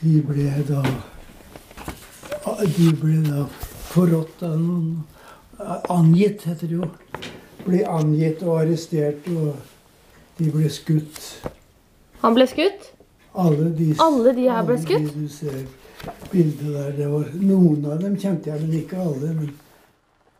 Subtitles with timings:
[0.00, 0.82] De ble da
[2.64, 3.44] De ble da
[3.90, 5.02] forrådt av noen
[5.92, 6.86] Angitt, heter det jo.
[7.66, 9.58] Ble angitt og arrestert, og
[10.38, 11.18] de ble skutt.
[12.22, 12.86] Han ble skutt?
[13.36, 15.10] Alle de, Alle de her ble alle skutt?
[15.12, 15.58] De du ser
[16.32, 19.34] bildet der, det var, Noen av dem kjente jeg, men ikke alle.
[19.36, 19.52] Men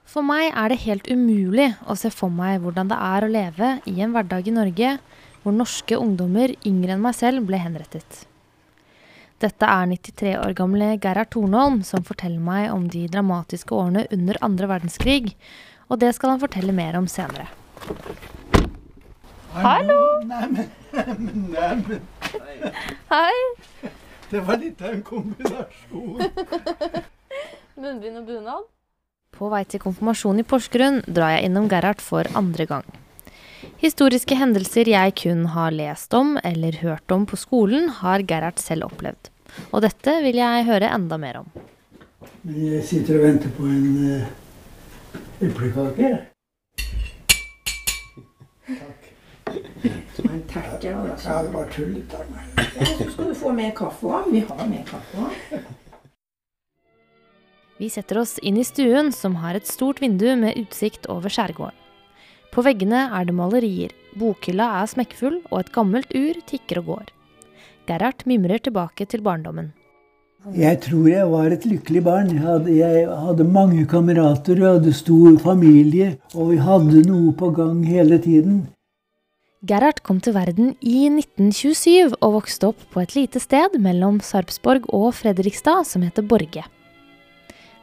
[0.09, 3.75] For meg er det helt umulig å se for meg hvordan det er å leve
[3.93, 4.97] i en hverdag i Norge
[5.45, 8.25] hvor norske ungdommer yngre enn meg selv ble henrettet.
[9.41, 14.37] Dette er 93 år gamle Gerhard Tornholm som forteller meg om de dramatiske årene under
[14.45, 15.33] andre verdenskrig,
[15.89, 17.47] og det skal han fortelle mer om senere.
[19.57, 19.97] Hallo!
[20.29, 22.05] Neimen, neimen, neimen.
[23.09, 23.33] Hei!
[24.31, 26.21] Det var litt av en kombinasjon.
[27.81, 28.69] Munnbind og bunad.
[29.33, 32.85] På vei til konfirmasjon i Porsgrunn drar jeg innom Gerhard for andre gang.
[33.81, 38.89] Historiske hendelser jeg kun har lest om eller hørt om på skolen, har Gerhard selv
[38.89, 39.31] opplevd.
[39.73, 41.51] Og dette vil jeg høre enda mer om.
[42.43, 44.31] Men jeg sitter og venter på en uh,
[45.45, 46.13] eplekake.
[48.71, 49.11] Takk.
[50.21, 51.29] var en terkel, altså.
[51.29, 52.65] Ja, det var tullete av meg.
[52.87, 54.33] Så skal du få mer kaffe òg.
[54.33, 55.61] Vi har mer kaffe òg.
[57.81, 61.90] Vi setter oss inn i stuen, som har et stort vindu med utsikt over skjærgården.
[62.51, 67.13] På veggene er det malerier, bokhylla er smekkfull, og et gammelt ur tikker og går.
[67.87, 69.71] Gerhard mimrer tilbake til barndommen.
[70.57, 72.31] Jeg tror jeg var et lykkelig barn.
[72.33, 77.51] Jeg hadde, jeg hadde mange kamerater, jeg hadde stor familie, og vi hadde noe på
[77.55, 78.63] gang hele tiden.
[79.69, 84.89] Gerhard kom til verden i 1927 og vokste opp på et lite sted mellom Sarpsborg
[84.97, 86.65] og Fredrikstad som heter Borge.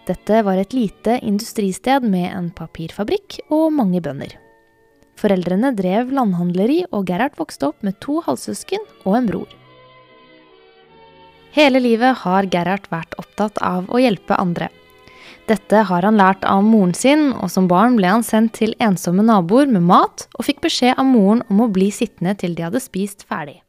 [0.10, 4.34] Dette var et lite industristed med en papirfabrikk og mange bønder.
[5.18, 9.54] Foreldrene drev landhandleri, og Gerhard vokste opp med to halvsøsken og en bror.
[11.58, 14.70] Hele livet har Gerhard vært opptatt av å hjelpe andre.
[15.48, 19.24] Dette har han lært av moren sin, og som barn ble han sendt til ensomme
[19.24, 22.84] naboer med mat, og fikk beskjed av moren om å bli sittende til de hadde
[22.84, 23.62] spist ferdig.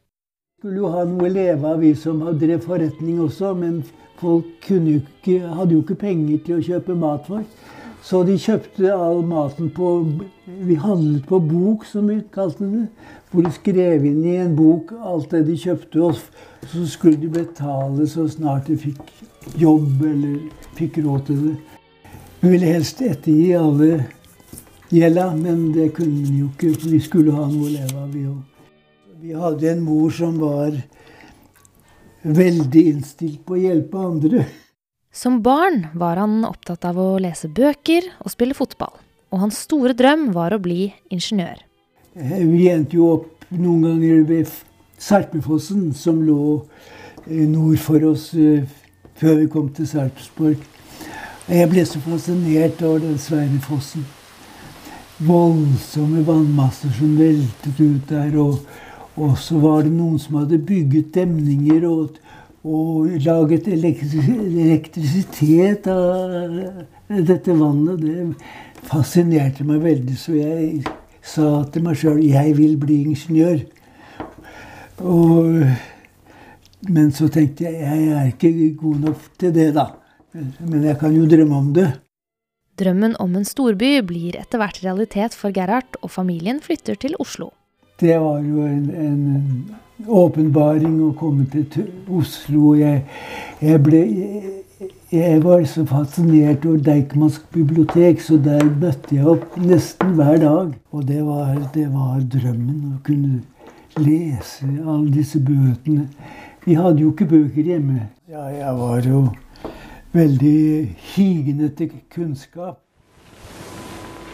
[0.58, 3.84] skulle jo ha noe å leve av, vi som drev forretning også, men
[4.18, 7.46] folk jo ikke, hadde jo ikke penger til å kjøpe mat for.
[8.02, 9.88] Så de kjøpte all maten på
[10.46, 12.86] Vi handlet på bok, som vi kalte det.
[13.30, 16.16] Hvor de skrev inn i en bok alt det de kjøpte, og
[16.70, 19.02] så skulle de betale så snart de fikk
[19.60, 20.38] jobb eller
[20.78, 21.56] fikk råd til det.
[22.40, 24.06] Vi ville helst ettergi alle
[24.88, 28.08] gjelda, men det kunne vi jo ikke, for vi skulle ha noe å leve av,
[28.14, 28.40] vi òg.
[29.18, 30.76] Vi hadde en mor som var
[32.22, 34.44] veldig innstilt på å hjelpe andre.
[35.12, 38.92] Som barn var han opptatt av å lese bøker og spille fotball,
[39.32, 41.62] og hans store drøm var å bli ingeniør.
[42.14, 44.52] Eh, Vi endte jo opp noen ganger ved
[44.98, 46.66] Sarpefossen, som lå
[47.26, 48.68] eh, nord for oss eh,
[49.18, 50.60] før vi kom til Sarpsborg.
[51.48, 54.04] Jeg ble så fascinert over den svære fossen.
[55.24, 58.36] Voldsomme vannmasser som veltet ut der.
[58.36, 58.60] Og,
[59.16, 62.18] og så var det noen som hadde bygget demninger og,
[62.68, 66.52] og laget elektrisitet av
[67.08, 68.02] dette vannet.
[68.02, 68.34] Det
[68.88, 70.82] fascinerte meg veldig, så jeg
[71.24, 73.58] sa til meg sjøl jeg vil bli ingeniør.
[74.98, 75.46] Og,
[76.88, 78.50] men så tenkte jeg jeg er ikke
[78.82, 79.86] god nok til det, da.
[80.34, 81.88] Men jeg kan jo drømme om det.
[82.78, 87.50] Drømmen om en storby blir etter hvert realitet for Gerhard, og familien flytter til Oslo.
[88.00, 89.74] Det var jo en, en
[90.06, 92.76] åpenbaring å komme til Oslo.
[92.78, 93.00] Jeg,
[93.58, 94.02] jeg, ble,
[95.10, 100.70] jeg, var så fascinert over Deichmansk bibliotek, så der møtte jeg opp nesten hver dag.
[100.94, 103.42] Og det var, det var drømmen å kunne
[103.98, 106.06] lese alle disse bøkene.
[106.68, 108.06] Vi hadde jo ikke bøker hjemme.
[108.30, 109.26] Ja, jeg var jo
[110.14, 110.62] veldig
[111.16, 112.78] higen etter kunnskap.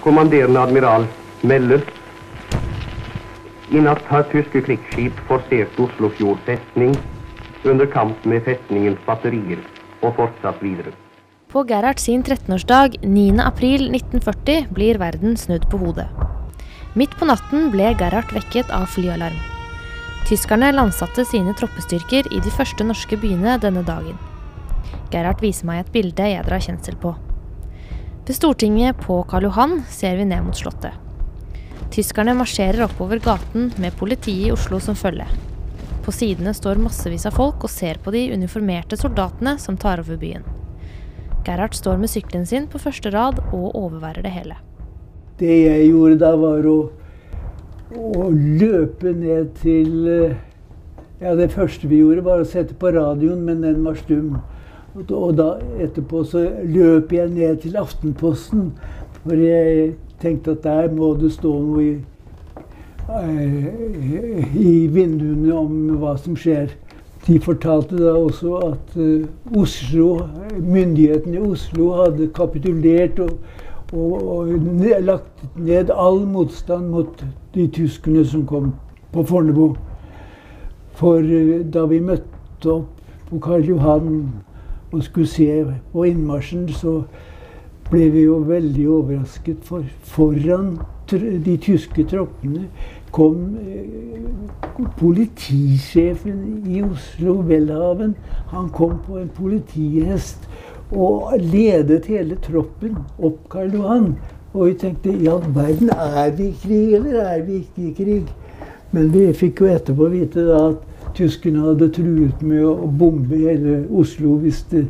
[0.04, 1.08] Kommanderende admiral
[1.40, 2.03] melder.
[3.74, 6.92] I natt har tyske krigsskip forsert Oslofjord festning
[7.66, 9.58] under kamp med festningens batterier
[10.04, 10.92] og fortsatt videre.
[11.50, 16.06] På Gerhard sin 13-årsdag 9.4.1940 blir verden snudd på hodet.
[16.94, 19.40] Midt på natten ble Gerhard vekket av flyalarm.
[20.28, 24.20] Tyskerne landsatte sine troppestyrker i de første norske byene denne dagen.
[25.10, 27.16] Gerhard viser meg et bilde jeg drar kjensel på.
[28.24, 31.03] Ved Stortinget på Karl Johan ser vi ned mot Slottet.
[31.92, 35.26] Tyskerne marsjerer oppover gaten med politiet i Oslo som følge.
[36.04, 40.18] På sidene står massevis av folk og ser på de uniformerte soldatene som tar over
[40.20, 40.44] byen.
[41.44, 44.56] Gerhard står med sykkelen sin på første rad og overværer det hele.
[45.40, 46.78] Det jeg gjorde da, var å,
[47.96, 50.36] å løpe ned til eh,
[51.22, 54.34] Ja, Det første vi gjorde, var å sette på radioen, men den var stum.
[54.98, 58.72] Og da etterpå så løp jeg ned til Aftenposten,
[59.22, 61.92] for jeg tenkte at der må det stå noe i,
[63.20, 66.72] eh, i vinduene om hva som skjer.
[67.26, 69.24] De fortalte da også at uh,
[69.56, 70.08] Oslo,
[70.60, 73.38] myndighetene i Oslo hadde kapitulert og,
[73.92, 74.50] og, og
[75.00, 77.24] lagt ned all motstand mot
[77.54, 78.74] de tyskerne som kom
[79.12, 79.70] på Fornebu.
[81.00, 83.00] For uh, da vi møtte opp
[83.30, 84.10] på Karl Johan
[84.92, 85.48] og skulle se
[85.92, 87.00] på innmarsjen, så
[87.90, 89.64] ble vi jo veldig overrasket.
[89.64, 90.76] For foran
[91.10, 92.68] de tyske troppene
[93.14, 98.14] kom eh, politisjefen i Oslo, Welhaven.
[98.52, 100.48] Han kom på en politihest
[100.94, 104.14] og ledet hele troppen opp Karl Johan.
[104.54, 107.94] Og vi tenkte i all verden, er vi i krig, eller er vi ikke i
[107.96, 108.34] krig?
[108.94, 113.80] Men vi fikk jo etterpå vite da at tyskerne hadde truet med å bombe hele
[113.90, 114.86] Oslo hvis de,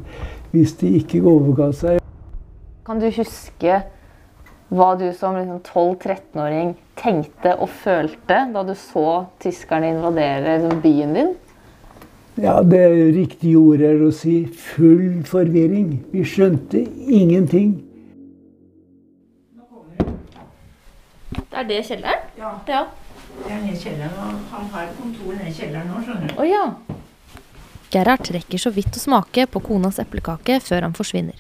[0.53, 2.04] hvis de ikke overga seg.
[2.85, 3.79] Kan du huske
[4.75, 11.15] hva du som liksom 12-13-åring tenkte og følte da du så tyskerne invadere liksom, byen
[11.17, 11.33] din?
[12.43, 12.83] Ja, det
[13.15, 16.01] riktige ordet er å si full forvirring.
[16.11, 17.77] Vi skjønte ingenting.
[21.55, 22.27] Er det kjelleren?
[22.37, 22.83] Ja, Ja.
[23.45, 24.19] det er nede i kjelleren.
[24.19, 26.35] Og han har kontor nede i kjelleren nå, skjønner du.
[26.43, 26.65] Oh, ja.
[27.95, 31.39] Gerhard rekker så vidt å smake på konas eplekake før han forsvinner.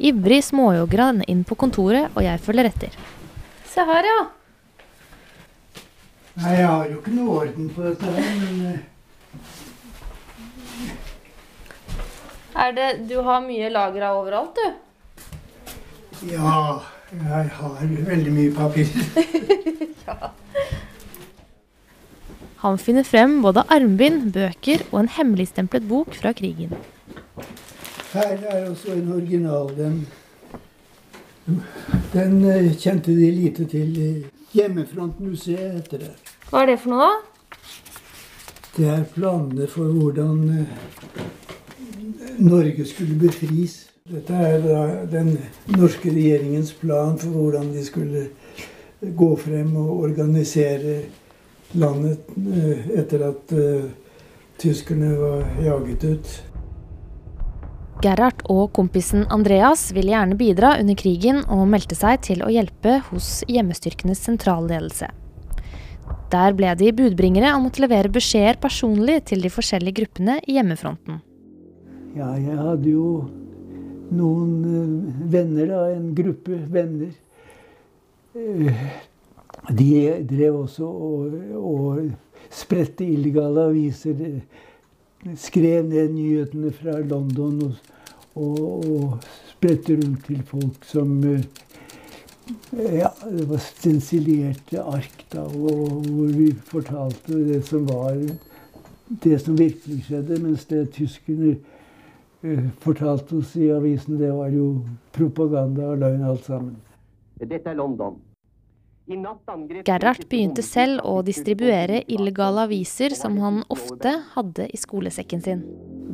[0.00, 2.94] Ivrig småjogger han inn på kontoret, og jeg følger etter.
[3.68, 4.20] Se her, ja.
[6.40, 8.80] Nei, jeg har jo ikke noe orden på dette her, men eh,
[12.60, 14.68] Er det, du har mye lagra overalt, du?
[16.28, 16.82] ja,
[17.16, 17.76] jeg har
[18.08, 18.88] veldig mye papir.
[22.60, 26.74] Han finner frem både armbind, bøker og en hemmeligstemplet bok fra krigen.
[28.12, 29.68] Her er også en original.
[29.76, 30.06] Den,
[32.12, 34.24] den eh, kjente de lite til.
[34.52, 36.10] Hjemmefrontmuseet heter det.
[36.50, 37.30] Hva er det for noe, da?
[38.74, 40.74] Det er planene for hvordan eh,
[42.42, 43.78] Norge skulle befris.
[44.10, 45.36] Dette er da den
[45.76, 48.26] norske regjeringens plan for hvordan de skulle
[49.00, 50.98] gå frem og organisere
[51.78, 53.90] landet eh, etter at eh,
[54.58, 56.32] tyskerne var jaget ut.
[58.00, 62.98] Gerhard og kompisen Andreas ville gjerne bidra under krigen og meldte seg til å hjelpe
[63.10, 65.10] hos hjemmestyrkenes sentralledelse.
[66.32, 71.20] Der ble de budbringere og måtte levere beskjeder personlig til de forskjellige gruppene i hjemmefronten.
[72.16, 73.10] Ja, jeg hadde jo
[74.16, 75.82] noen eh, venner, da.
[75.94, 77.12] En gruppe venner.
[78.34, 78.82] Eh,
[79.76, 79.90] De
[80.24, 82.08] drev også og, og
[82.50, 84.40] spredte illegale aviser.
[85.36, 87.74] Skrev ned nyhetene fra London og,
[88.34, 89.18] og, og
[89.50, 91.42] spredte rundt til folk som eh,
[92.72, 98.16] ja, det var stensilerte ark, da, og hvor vi fortalte det som var
[99.24, 101.56] det som virkelig skjedde, mens det tyskerne
[102.42, 106.76] eh, fortalte oss i avisen, det var jo propaganda og løgn alt sammen.
[107.40, 108.16] Dette er London.
[109.10, 109.16] I
[109.82, 115.64] Gerhard begynte selv å distribuere illegale aviser som han ofte hadde i skolesekken sin.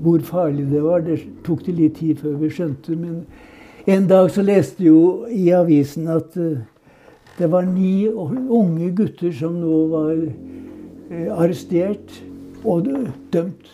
[0.00, 2.96] Hvor farlig det var, det tok det litt tid før vi skjønte.
[2.96, 3.26] Men
[3.84, 6.62] en dag så leste jeg jo i avisen at eh,
[7.36, 12.16] det var ni unge gutter som nå var eh, arrestert
[12.64, 12.88] og
[13.34, 13.68] dømt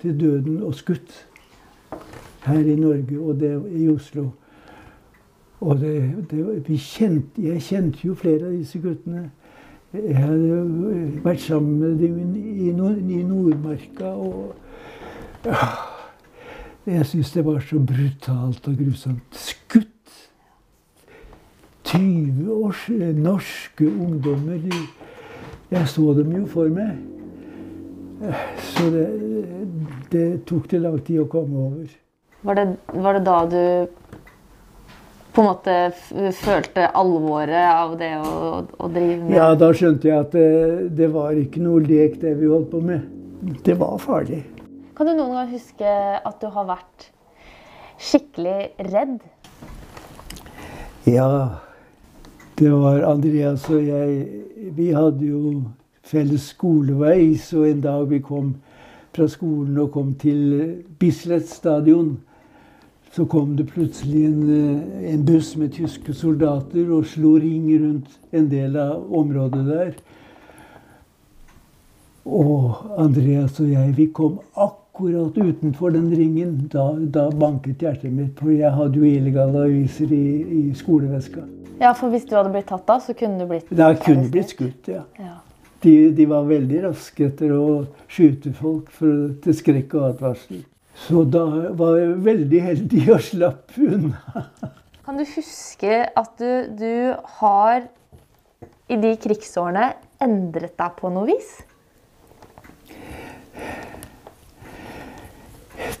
[0.00, 1.12] til døden og skutt
[2.48, 4.30] her i Norge, og det i Oslo.
[5.60, 5.94] Og det,
[6.30, 9.30] det, kjente, jeg kjente jo flere av disse guttene.
[9.94, 10.60] Jeg hadde jo
[11.22, 14.10] vært sammen med dem i, Nord- i Nordmarka.
[14.10, 14.54] og
[15.46, 15.68] ja,
[16.86, 19.38] Jeg syns det var så brutalt og grusomt.
[19.38, 19.90] Skutt!
[21.84, 24.60] 20 års eh, norske ungdommer.
[25.70, 26.96] Jeg så dem jo for meg.
[28.24, 29.06] Eh, Så det,
[30.12, 31.86] det tok det lang tid å komme over.
[32.44, 32.66] Var det,
[33.00, 33.60] var det da du
[35.34, 35.74] på en måte
[36.38, 41.08] følte alvoret av det å, å drive med Ja, da skjønte jeg at det, det
[41.14, 43.02] var ikke noe lek, det vi holdt på med.
[43.66, 44.44] Det var farlig.
[44.94, 45.90] Kan du noen gang huske
[46.22, 47.08] at du har vært
[47.98, 48.58] skikkelig
[48.92, 49.16] redd?
[51.10, 51.30] Ja,
[52.58, 55.64] det var Andreas og jeg Vi hadde jo
[56.06, 58.54] felles skolevei, så en dag vi kom
[59.14, 62.16] fra skolen og kom til Bislett stadion,
[63.16, 68.18] så kom det plutselig en, eh, en buss med tyske soldater og slo ring rundt
[68.32, 69.92] en del av området der.
[72.24, 76.56] Og Andreas og jeg, vi kom akkurat utenfor den ringen.
[76.72, 81.46] Da, da banket hjertet mitt, for jeg hadde jo illegale aviser i, i skoleveska.
[81.80, 84.56] Ja, for hvis du hadde blitt tatt da, så kunne du blitt Da kunne blitt
[84.56, 85.06] skutt, ja.
[85.20, 85.38] Ja.
[85.84, 87.64] De, de var veldig raske etter å
[88.08, 90.64] skyte folk for, til skrekk og advarsel.
[90.94, 94.46] Så da var jeg veldig heldig og slapp unna.
[95.04, 97.84] Kan du huske at du, du har
[98.88, 99.90] i de krigsårene
[100.22, 101.50] endret deg på noe vis?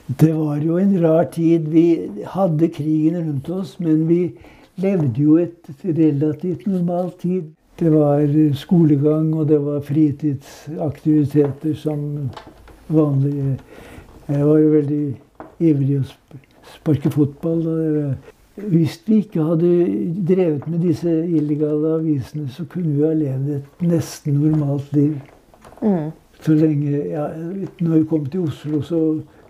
[0.06, 1.68] Det var jo en rar tid.
[1.72, 1.86] Vi
[2.36, 4.20] hadde krigen rundt oss, men vi
[4.80, 7.52] levde jo et relativt normalt tid.
[7.80, 8.22] Det var
[8.54, 12.30] skolegang, og det var fritidsaktiviteter som
[12.88, 13.58] vanlig.
[14.28, 15.02] Jeg var jo veldig
[15.60, 16.04] ivrig å
[16.74, 17.66] sparke fotball.
[18.54, 19.70] Hvis vi ikke hadde
[20.28, 25.16] drevet med disse illegale avisene, så kunne vi ha levd et nesten normalt liv.
[25.82, 26.12] Mm.
[26.40, 27.28] Så lenge ja,
[27.80, 29.00] Når vi kom til Oslo, så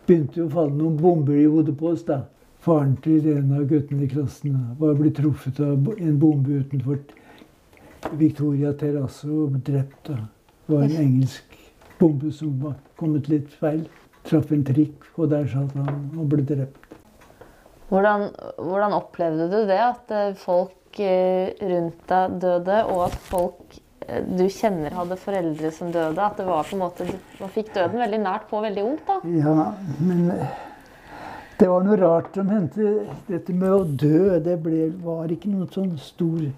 [0.07, 2.05] begynte det å falle noen bomber i hodet på oss.
[2.09, 2.25] da.
[2.65, 6.99] Faren til en av guttene i klassen var blitt truffet av en bombe utenfor
[8.17, 10.09] Victoria terrasse og drept.
[10.09, 10.17] da.
[10.67, 11.59] Det var en engelsk
[12.01, 13.85] bombe som var kommet litt feil.
[14.25, 16.85] Traff en trikk, og der satt han og ble drept.
[17.91, 19.79] Hvordan, hvordan opplevde du det?
[19.79, 23.77] At eh, folk eh, rundt deg døde, og at folk
[24.09, 26.17] eh, du kjenner hadde foreldre som døde?
[26.17, 27.09] At det var på en måte,
[27.41, 29.05] man fikk døden veldig nært på veldig ungt?
[29.11, 29.21] da?
[29.37, 29.57] Ja,
[30.01, 30.31] men
[31.61, 32.95] det var noe rart som hendte.
[33.29, 36.49] Dette med å dø, det ble, var ikke noen sånn stor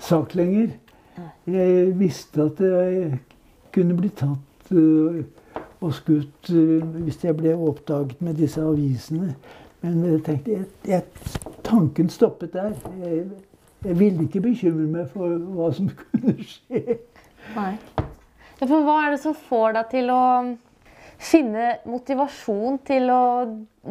[0.00, 0.72] sak lenger.
[1.50, 3.20] Jeg visste at jeg
[3.74, 4.72] kunne bli tatt
[5.80, 9.34] og skutt øh, hvis jeg ble oppdaget med disse avisene.
[9.80, 11.02] Men jeg tenkte, jeg, jeg,
[11.64, 12.72] tanken stoppet der.
[13.04, 13.24] Jeg,
[13.84, 16.98] jeg ville ikke bekymre meg for hva som kunne skje.
[17.56, 17.74] Nei.
[18.60, 20.24] Ja, for hva er det som får deg til å
[21.20, 23.22] finne motivasjon til å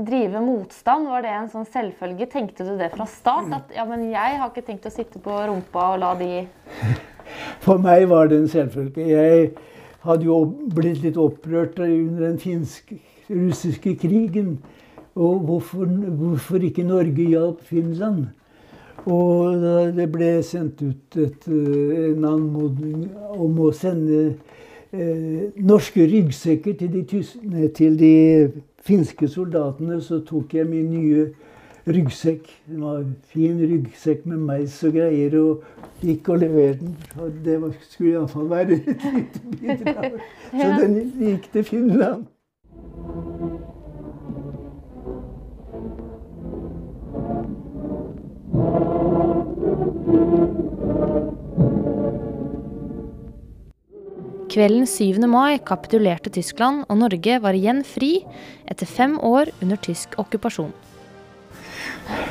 [0.06, 1.10] drive motstand?
[1.10, 2.30] Var det en sånn selvfølge?
[2.30, 3.50] Tenkte du det fra start?
[3.56, 6.46] At ja, men jeg har ikke tenkt å sitte på rumpa og la de
[7.66, 9.10] For meg var det en selvfølge.
[9.10, 9.50] Jeg
[10.06, 10.40] hadde jo
[10.76, 14.58] blitt litt opprørt under den finsk-russiske krigen.
[15.20, 18.30] Og hvorfor, hvorfor ikke Norge hjalp Finland?
[19.10, 19.64] Og
[19.96, 24.22] det ble sendt ut et, en anmodning om å sende
[24.92, 27.36] eh, norske ryggsekker til de, tys
[27.76, 28.14] til de
[28.86, 31.30] finske soldatene, så tok jeg min nye
[31.96, 32.50] ryggsekk.
[32.70, 36.98] Det var en fin ryggsekk med meis og greier, og gikk og leverte den.
[37.20, 40.20] Og det var, skulle iallfall være et lite bidrag.
[40.52, 42.28] Så den gikk til Finland.
[54.50, 55.28] Kvelden 7.
[55.30, 58.16] mai kapitulerte Tyskland, og Norge var igjen fri
[58.66, 60.74] etter fem år under tysk okkupasjon.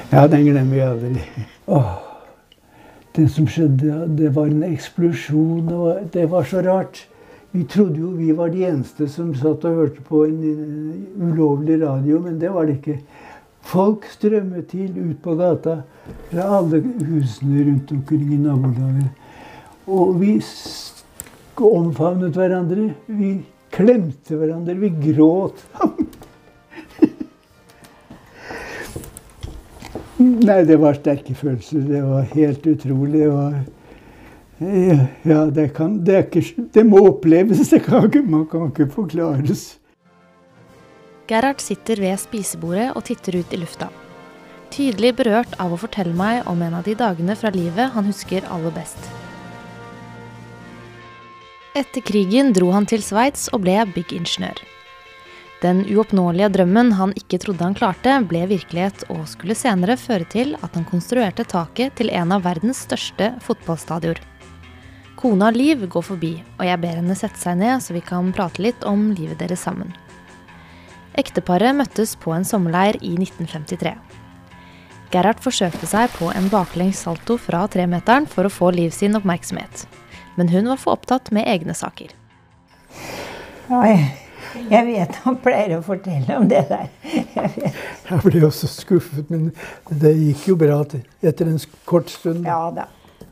[0.09, 1.23] Ja, den glemmer jeg aldri.
[1.69, 1.89] Åh,
[3.17, 5.69] det som skjedde, det var en eksplosjon.
[5.69, 7.03] og det var så rart.
[7.53, 11.81] Vi trodde jo vi var de eneste som satt og hørte på en uh, ulovlig
[11.83, 12.99] radio, men det var det ikke.
[13.69, 15.83] Folk strømmet til ut på gata
[16.31, 19.11] fra alle husene rundt omkring i nabolaget.
[19.89, 20.39] Og vi
[21.61, 22.93] omfavnet hverandre.
[23.07, 23.35] Vi
[23.75, 24.77] klemte hverandre.
[24.79, 25.65] Vi gråt.
[30.19, 31.85] Nei, det var sterke følelser.
[31.87, 33.21] Det var helt utrolig.
[33.21, 33.59] Det var
[35.23, 37.69] Ja, det kan Det, ikke, det må oppleves.
[37.71, 39.79] Det kan ikke, man kan ikke forklares.
[41.29, 43.91] Gerhard sitter ved spisebordet og titter ut i lufta.
[44.73, 48.45] Tydelig berørt av å fortelle meg om en av de dagene fra livet han husker
[48.51, 48.99] aller best.
[51.77, 54.65] Etter krigen dro han til Sveits og ble byggingeniør.
[55.59, 60.53] Den uoppnåelige drømmen han ikke trodde han klarte, ble virkelighet og skulle senere føre til
[60.63, 64.21] at han konstruerte taket til en av verdens største fotballstadioner.
[65.19, 68.63] Kona Liv går forbi, og jeg ber henne sette seg ned så vi kan prate
[68.63, 69.91] litt om livet deres sammen.
[71.19, 73.97] Ekteparet møttes på en sommerleir i 1953.
[75.11, 79.89] Gerhard forsøkte seg på en baklengs salto fra tremeteren for å få Liv sin oppmerksomhet.
[80.39, 82.15] Men hun var for opptatt med egne saker.
[83.75, 84.28] Oi.
[84.71, 86.87] Jeg vet han pleier å fortelle om det der.
[87.05, 87.81] Jeg, vet.
[88.09, 89.51] jeg ble også skuffet, men
[90.03, 92.47] det gikk jo bra etter en kort stund.
[92.49, 92.89] Ja da.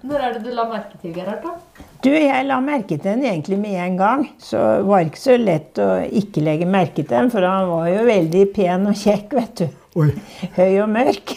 [0.07, 1.83] Når er det du la merke til Gerhard, da?
[2.05, 4.23] Du, Jeg la merke til den egentlig med en gang.
[4.39, 5.89] Så var det ikke så lett å
[6.21, 9.67] ikke legge merke til den, for han var jo veldig pen og kjekk, vet du.
[9.99, 10.11] Oi.
[10.59, 11.35] Høy og mørk.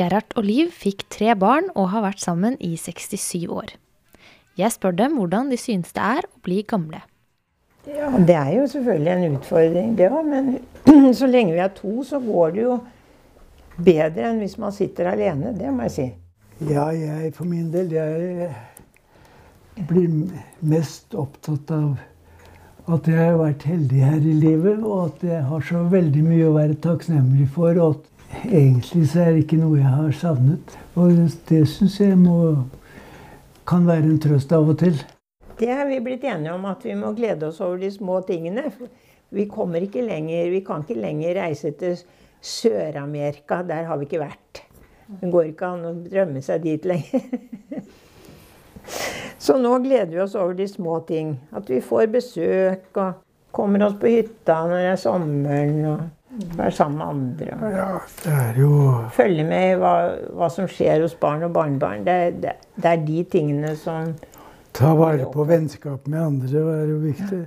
[0.00, 3.74] Gerhard og Liv fikk tre barn og har vært sammen i 67 år.
[4.56, 7.02] Jeg spør dem hvordan de synes det er å bli gamle.
[7.88, 10.24] Ja, det er jo selvfølgelig en utfordring, det òg.
[10.28, 10.58] Men
[11.20, 12.78] så lenge vi er to, så går det jo
[13.80, 15.54] bedre enn hvis man sitter alene.
[15.56, 16.08] Det må jeg si.
[16.68, 18.50] Ja, jeg for min del jeg
[19.88, 20.10] blir
[20.60, 21.94] mest opptatt av
[22.90, 26.48] at jeg har vært heldig her i livet, og at jeg har så veldig mye
[26.48, 27.78] å være takknemlig for.
[27.78, 30.76] Og at egentlig så er det ikke noe jeg har savnet.
[30.98, 31.16] Og
[31.48, 32.36] det syns jeg må,
[33.68, 35.00] kan være en trøst av og til.
[35.60, 38.70] Det er vi blitt enige om, at vi må glede oss over de små tingene.
[39.30, 41.98] Vi kommer ikke lenger, vi kan ikke lenger reise til
[42.40, 43.60] Sør-Amerika.
[43.68, 44.62] Der har vi ikke vært.
[45.20, 47.26] Det går ikke an å drømme seg dit lenger.
[49.40, 51.34] Så nå gleder vi oss over de små ting.
[51.56, 53.20] At vi får besøk og
[53.54, 55.84] kommer oss på hytta når det er sommeren.
[55.92, 56.00] og
[56.56, 57.46] Være sammen med andre.
[57.74, 57.86] Ja,
[58.24, 58.70] det er jo
[59.12, 59.94] Følge med hva,
[60.38, 62.04] hva som skjer hos barn og barnebarn.
[62.06, 64.14] Det, det, det er de tingene som
[64.80, 67.40] Ta vare på vennskap med andre er jo viktig.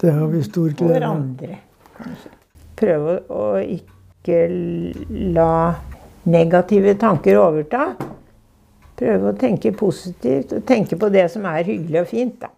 [0.00, 0.94] Det har vi stor glede av.
[0.94, 1.58] hverandre,
[1.96, 2.30] kanskje.
[2.78, 4.38] Prøve å ikke
[5.34, 5.74] la
[6.24, 7.90] negative tanker overta.
[8.96, 12.40] Prøve å tenke positivt og tenke på det som er hyggelig og fint.
[12.40, 12.48] da.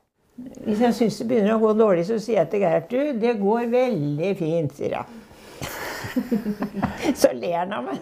[0.68, 3.66] Hvis jeg syns det begynner å gå dårlig, så sier jeg til Gertrud det går
[3.75, 5.04] veldig fint, sier jeg.
[7.25, 8.00] så ler han av meg.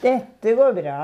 [0.00, 0.98] Dette går bra.